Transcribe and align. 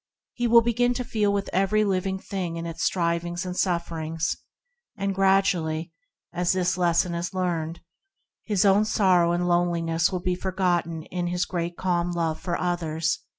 He 0.33 0.47
will 0.47 0.63
begin 0.63 0.95
to 0.95 1.03
feel 1.03 1.31
with 1.31 1.47
every 1.53 1.85
living 1.85 2.17
thing 2.17 2.55
in 2.57 2.65
its 2.65 2.81
strivings 2.81 3.45
and 3.45 3.55
sufferings; 3.55 4.35
gradually, 5.13 5.91
as 6.33 6.53
this 6.53 6.75
lesson 6.75 7.13
is 7.13 7.35
learned, 7.35 7.81
his 8.43 8.65
own 8.65 8.83
sorrow 8.83 9.31
and 9.31 9.47
loneliness 9.47 10.11
will 10.11 10.19
be 10.19 10.33
forgotten 10.33 11.03
and 11.03 11.03
will 11.03 11.03
pass 11.03 11.15
away 11.17 11.17
in 11.19 11.27
his 11.27 11.45
great 11.45 11.77
calm 11.77 12.09
love 12.13 12.39
for 12.39 12.59
others. 12.59 13.19